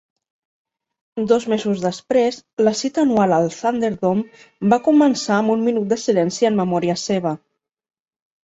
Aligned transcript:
Dos 1.31 1.43
mesos 1.51 1.83
després, 1.83 2.39
la 2.69 2.73
cita 2.79 3.03
anual 3.07 3.35
al 3.37 3.45
Thunderdom 3.57 4.25
va 4.73 4.81
començar 4.89 5.39
amb 5.43 5.55
un 5.57 5.63
minut 5.69 5.89
de 5.93 5.99
silenci 6.07 6.51
en 6.53 6.61
memòria 6.63 6.97
seva. 7.07 7.37